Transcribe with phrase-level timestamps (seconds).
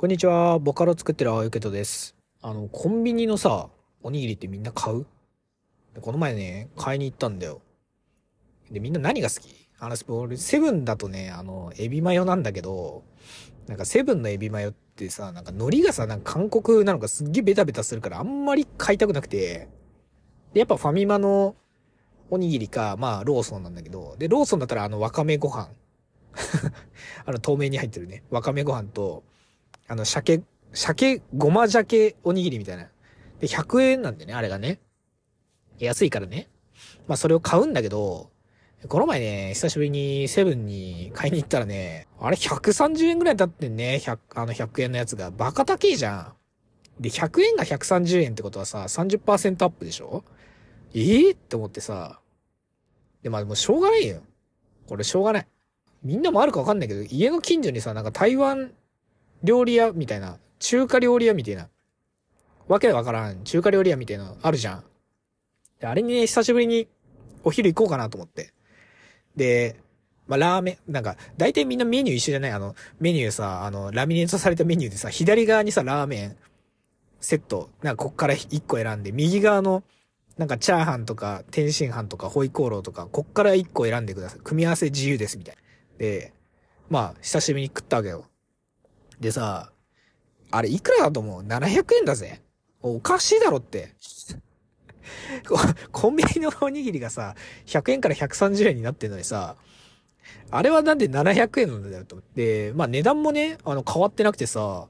[0.00, 0.60] こんにちは。
[0.60, 2.14] ボカロ作ってる青ゆけとです。
[2.40, 3.68] あの、コンビニのさ、
[4.00, 5.06] おにぎりってみんな買う？
[5.92, 7.62] でこの前ね、買いに行ったんだよ。
[8.70, 9.68] で、みんな何が好き？
[9.80, 13.02] あの、俺、セブンだとね、あの、エビマヨなんだけど、
[13.66, 19.68] なんかセブンのエビマヨってさ、なんか海苔がさ、なんか韓国なのかすっげえベタベタするからあんまり買いたくなくて、
[20.52, 21.56] で、やっぱファミマの
[22.30, 25.70] おにぎりか、まあ、ローソンなんだけど、で、ローソンだったらあの、わかめご飯。
[27.26, 28.22] あの、透明に入ってるね。
[28.30, 29.24] わかめご飯と、
[29.88, 30.42] あの、鮭、
[30.72, 32.88] 鮭、ごま鮭おにぎりみたいな。
[33.40, 34.80] で、100円なんでね、あれがね。
[35.78, 36.48] 安いからね。
[37.06, 38.30] まあ、それを買うんだけど、
[38.86, 45.30] この前ね、久しぶりにセブンに買いに行ったらね、あれ130円ぐらいだってんね、100、あの100円のやつが。
[45.30, 46.32] バカ高いじゃ
[46.98, 47.02] ん。
[47.02, 50.22] で、100円が130円ってことはさ、30%アップでしょ？
[50.94, 52.20] ええって思ってさ。
[53.22, 54.20] で、まあ、もうしょうがないよ。
[54.86, 55.46] これしょうがない。
[56.02, 58.72] みんなもあるかわかんないけど、家の近所にさ、なんか台湾
[59.42, 61.68] 料理屋みたいな、中華料理屋みたいな、
[62.66, 64.84] わけわからん、中華料理屋みたいなあるじゃん。
[65.80, 66.88] で、あれにね、久しぶりに
[67.44, 68.52] お昼行こうかなと思って。
[69.36, 69.80] で、
[70.26, 72.50] まあ、ラーメン、なんか、大体みんなメニュー一緒じゃない？
[72.50, 76.36] あの、メニューさ、あの、ラミネートされたメニューでさ、左側にさ、ラーメン、
[77.20, 79.82] セット、なんかこっから1個選んで、右側の、
[80.36, 84.40] なんかチャーハンとか、天津飯とか、ホイコーローとか、こっから1個選んでください。
[84.40, 85.62] 組み合わせ自由です、みたいな。
[85.98, 86.34] で、
[86.90, 88.26] まあ、久しぶりに食ったわけよ。
[89.20, 89.72] でさ、
[90.50, 92.42] あれいくらだと思う ?700 円だぜ。
[92.80, 93.94] おかしいだろって。
[95.92, 97.34] コンビニのおにぎりがさ、
[97.66, 99.56] 100円から130円になってんのにさ、
[100.50, 102.72] あれはなんで700円なんだよと思って。
[102.74, 104.88] まあ値段もね、あの変わってなくてさ、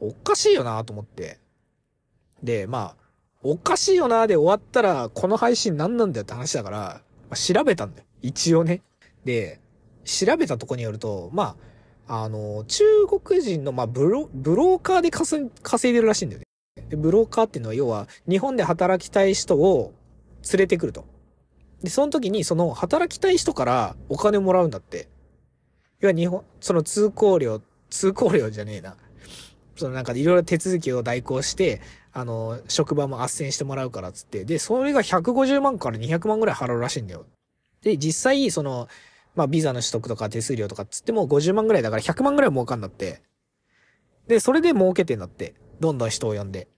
[0.00, 1.38] おかしいよなと思って。
[2.42, 3.06] で、まあ、
[3.42, 8.06] おかしいよなで終わったら、この配信何なんだよって話だから、まあ、調べたんだよ。
[8.22, 8.82] 一応ね。
[9.24, 9.60] で、
[10.04, 11.56] 調べたとこによると、まあ、
[12.08, 12.84] あの、中
[13.20, 16.46] 国人の、まあ、ブロ、ブローカーで稼い稼いでるらしいんだよね。
[16.88, 19.92] で、ブローカーっていうのは、要は、日本で働きたい人を
[20.52, 21.04] 連れてくると。
[21.82, 25.08] で、その時に、その、働きたい人からお金をもらうんだって。
[26.00, 27.60] 要は、日本、その通行料、
[27.90, 28.96] 通行料じゃねえな。
[29.76, 31.80] そのなんかいろいろ手続きを代行して、
[32.12, 34.44] あの、職場も斡旋してもらうからっつって。
[34.44, 37.26] で、それが150万から200万ぐらい払うらしいんだよ。
[37.82, 38.88] で、実際、その、
[39.36, 43.22] まあ、ビザの取得とか手数料とかっつっても50万ぐらいだから100万ぐらい儲かんだって。
[44.26, 45.54] で、それで儲けてんだって。
[45.78, 46.68] どんどん人を呼んで。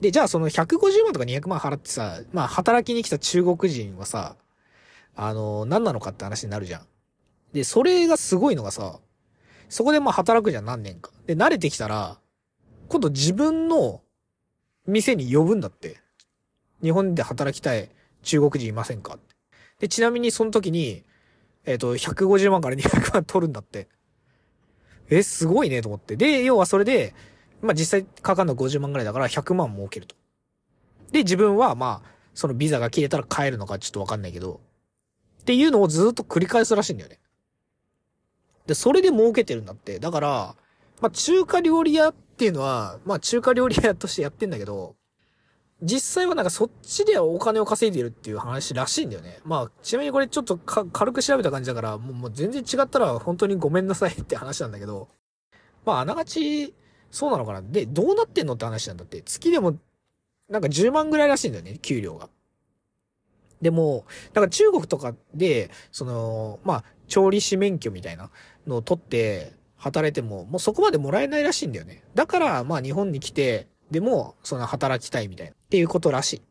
[0.00, 4.36] で、じゃあその150万とか200万払ってさ、まあ、働きに来た中国人はさ、
[5.14, 6.86] あの、何なのかって話になるじゃん。
[7.52, 9.00] で、それがすごいのがさ、
[9.68, 11.10] そこでまあ働くじゃん、何年か。
[11.26, 12.18] で、慣れてきたら、
[12.88, 14.00] 今度自分の
[14.86, 15.98] 店に呼ぶんだって。
[16.82, 17.90] 日本で働きたい
[18.22, 19.18] 中国人いませんか。
[19.78, 21.04] で、ちなみにその時に、
[21.66, 23.88] えっ、と、150万から200万取るんだって。
[25.10, 26.16] え、すごいねと思って。
[26.16, 27.14] で、要はそれで、
[27.60, 30.16] まあ実際かかるの50万ぐらいだから100万儲けると。
[31.12, 34.60] で、自分はまあ、そのビザが切れたら帰るのかちょっとわかんないけど、
[35.40, 37.18] っていうのをずっと繰り返すらしいんだよね。
[38.66, 39.98] で、それで儲けてるんだって。
[39.98, 40.54] だから、
[41.00, 44.94] まあ中華料理屋っていうのは、まあ中華料理屋としてやってんだけど、
[45.82, 49.40] 実際はなんかそっちではお金を稼いでるっていう話らしいんだよね。
[49.44, 55.08] まあ、ちなみにこれちょっと軽く調べた感じだから、もうもう全然違ったら本当にごめんなさいって話なんだけど、
[55.86, 56.74] まああながち、
[57.10, 57.62] そうなのかな？
[57.62, 59.22] で、どうなってんのって話なんだって。
[59.22, 59.78] 月でも、
[60.48, 62.28] なんか10万ぐらいらしいんだよね、給料が。
[63.62, 64.04] でも、
[64.34, 68.30] なんか中国とかで、その、まあ、調理師免許みたいな
[68.66, 72.04] のを取って働いても、もうそこまでもらえないらしいんだよね。
[72.14, 75.54] だから、まあ日本に来て、でも、その働きたいみたいな。
[75.70, 76.42] っていうことらしい。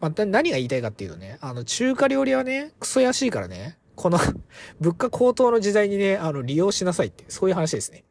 [0.00, 4.18] まあ、何が言いたいかっていうとね、あの、中華料理はね、クソ安いからね、この
[4.80, 8.04] 物価高騰の時代にね、あの、利用しなさいって、そういう話ですね。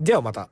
[0.00, 0.50] ではまた。